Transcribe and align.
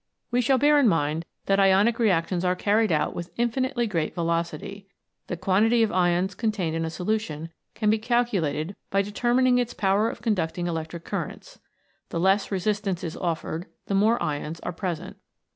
We 0.31 0.41
shall 0.41 0.57
bear 0.57 0.79
in 0.79 0.87
mind 0.87 1.25
that 1.45 1.59
ionic 1.59 1.99
reactions 1.99 2.43
are 2.43 2.55
carried 2.55 2.91
out 2.91 3.13
with 3.13 3.29
infinitely 3.37 3.85
great 3.85 4.15
velocity. 4.15 4.87
The 5.27 5.37
quantity 5.37 5.83
of 5.83 5.91
ions 5.91 6.33
contained 6.33 6.75
in 6.75 6.83
a 6.83 6.89
solution 6.89 7.49
can 7.75 7.91
be 7.91 7.99
calculated 7.99 8.75
by 8.89 9.03
determining 9.03 9.59
its 9.59 9.75
power 9.75 10.09
of 10.09 10.23
conducting 10.23 10.65
electric 10.65 11.05
currents. 11.05 11.59
The 12.09 12.19
less 12.19 12.49
resistance 12.49 13.03
is 13.03 13.15
offered 13.15 13.67
the 13.85 13.93
more 13.93 14.19
ions 14.23 14.59
are 14.61 14.73
present. 14.73 15.17